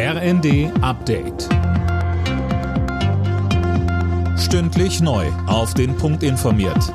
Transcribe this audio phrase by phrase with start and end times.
[0.00, 1.48] RND Update.
[4.38, 5.26] Stündlich neu.
[5.48, 6.94] Auf den Punkt informiert.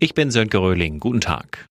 [0.00, 0.98] Ich bin Sönke Röhling.
[0.98, 1.66] Guten Tag.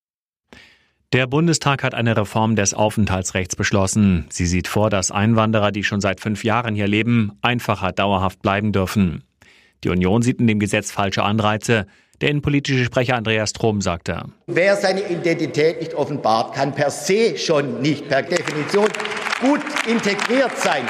[1.12, 4.26] Der Bundestag hat eine Reform des Aufenthaltsrechts beschlossen.
[4.30, 8.72] Sie sieht vor, dass Einwanderer, die schon seit fünf Jahren hier leben, einfacher dauerhaft bleiben
[8.72, 9.26] dürfen.
[9.84, 11.88] Die Union sieht in dem Gesetz falsche Anreize.
[12.22, 14.24] Der innenpolitische Sprecher Andreas Trom sagte.
[14.48, 18.88] Wer seine Identität nicht offenbart, kann per se schon nicht per Definition
[19.44, 20.88] gut integriert sein.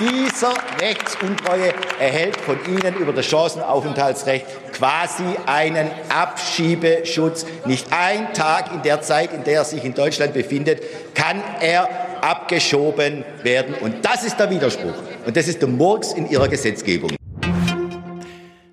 [0.00, 7.46] Dieser Rechtsuntreue erhält von Ihnen über das Chancenaufenthaltsrecht quasi einen Abschiebeschutz.
[7.66, 10.82] Nicht ein Tag in der Zeit, in der er sich in Deutschland befindet,
[11.14, 11.88] kann er
[12.20, 13.74] abgeschoben werden.
[13.80, 14.94] Und das ist der Widerspruch.
[15.24, 17.12] Und das ist der Murks in Ihrer Gesetzgebung.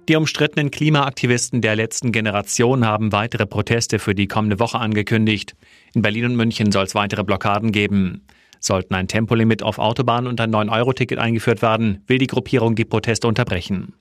[0.08, 5.56] Die umstrittenen Klimaaktivisten der letzten Generation haben weitere Proteste für die kommende Woche angekündigt.
[5.94, 8.24] In Berlin und München soll es weitere Blockaden geben.
[8.60, 13.28] Sollten ein Tempolimit auf Autobahnen und ein 9-Euro-Ticket eingeführt werden, will die Gruppierung die Proteste
[13.28, 13.94] unterbrechen.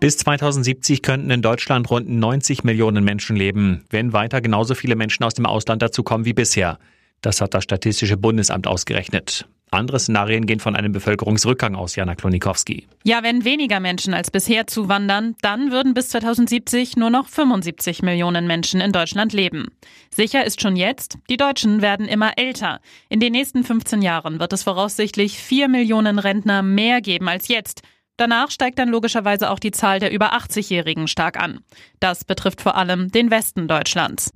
[0.00, 5.24] Bis 2070 könnten in Deutschland rund 90 Millionen Menschen leben, wenn weiter genauso viele Menschen
[5.24, 6.78] aus dem Ausland dazukommen wie bisher.
[7.20, 9.48] Das hat das Statistische Bundesamt ausgerechnet.
[9.70, 12.86] Andere Szenarien gehen von einem Bevölkerungsrückgang aus, Jana Klonikowski.
[13.04, 18.46] Ja, wenn weniger Menschen als bisher zuwandern, dann würden bis 2070 nur noch 75 Millionen
[18.46, 19.68] Menschen in Deutschland leben.
[20.14, 22.80] Sicher ist schon jetzt, die Deutschen werden immer älter.
[23.08, 27.82] In den nächsten 15 Jahren wird es voraussichtlich 4 Millionen Rentner mehr geben als jetzt.
[28.18, 31.60] Danach steigt dann logischerweise auch die Zahl der über 80-Jährigen stark an.
[32.00, 34.32] Das betrifft vor allem den Westen Deutschlands.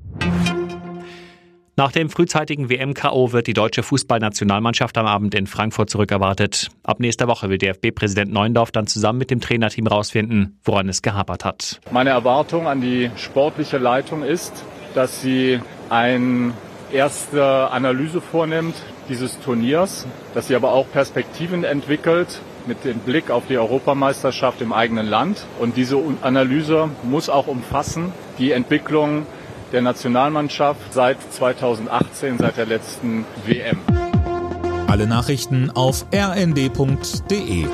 [1.74, 6.68] Nach dem frühzeitigen WM-KO wird die deutsche Fußballnationalmannschaft am Abend in Frankfurt zurückerwartet.
[6.82, 11.46] Ab nächster Woche will DFB-Präsident Neundorf dann zusammen mit dem Trainerteam rausfinden, woran es gehapert
[11.46, 11.80] hat.
[11.90, 14.52] Meine Erwartung an die sportliche Leitung ist,
[14.94, 16.52] dass sie eine
[16.92, 18.74] erste Analyse vornimmt
[19.08, 24.74] dieses Turniers, dass sie aber auch Perspektiven entwickelt mit dem Blick auf die Europameisterschaft im
[24.74, 25.46] eigenen Land.
[25.58, 29.24] Und diese Analyse muss auch umfassen die Entwicklung
[29.72, 33.78] der Nationalmannschaft seit 2018, seit der letzten WM.
[34.86, 37.66] Alle Nachrichten auf rnd.de